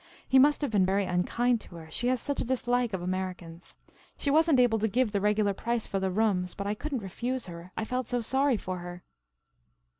He 0.27 0.39
must 0.39 0.61
have 0.61 0.71
been 0.71 0.83
very 0.83 1.05
unkind 1.05 1.61
to 1.61 1.75
her, 1.75 1.87
she 1.91 2.07
has 2.07 2.19
such 2.19 2.41
a 2.41 2.43
dislike 2.43 2.91
of 2.91 3.03
Americans. 3.03 3.75
She 4.17 4.31
wasn't 4.31 4.59
able 4.59 4.79
to 4.79 4.87
give 4.87 5.11
the 5.11 5.21
regular 5.21 5.53
price 5.53 5.85
for 5.85 5.99
the 5.99 6.09
rooms, 6.09 6.55
but 6.55 6.65
I 6.65 6.73
couldn't 6.73 7.01
refuse 7.03 7.45
her 7.45 7.71
I 7.77 7.85
felt 7.85 8.09
so 8.09 8.19
sorry 8.19 8.57
for 8.57 8.79
her." 8.79 9.03